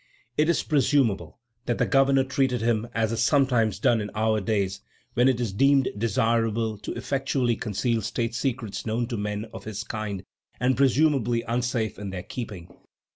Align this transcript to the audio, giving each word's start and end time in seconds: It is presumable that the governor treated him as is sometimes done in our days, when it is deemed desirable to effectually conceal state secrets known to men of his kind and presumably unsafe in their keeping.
It 0.35 0.49
is 0.49 0.63
presumable 0.63 1.37
that 1.67 1.77
the 1.77 1.85
governor 1.85 2.23
treated 2.23 2.59
him 2.63 2.87
as 2.95 3.11
is 3.11 3.23
sometimes 3.23 3.77
done 3.77 4.01
in 4.01 4.09
our 4.15 4.41
days, 4.41 4.81
when 5.13 5.27
it 5.29 5.39
is 5.39 5.53
deemed 5.53 5.89
desirable 5.95 6.79
to 6.79 6.91
effectually 6.95 7.55
conceal 7.55 8.01
state 8.01 8.33
secrets 8.33 8.83
known 8.83 9.05
to 9.09 9.15
men 9.17 9.45
of 9.53 9.65
his 9.65 9.83
kind 9.83 10.23
and 10.59 10.75
presumably 10.75 11.43
unsafe 11.43 11.99
in 11.99 12.09
their 12.09 12.23
keeping. 12.23 12.75